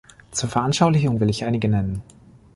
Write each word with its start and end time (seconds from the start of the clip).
Zur 0.31 0.49
Veranschaulichung 0.49 1.19
will 1.19 1.29
ich 1.29 1.45
einige 1.45 1.69
nennen. 1.69 2.01